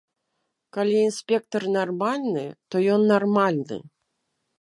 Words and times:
Калі 0.77 0.95
інспектар 1.07 1.65
нармальны, 1.75 2.45
то 2.73 2.81
ён 2.95 3.01
нармальны. 3.13 3.77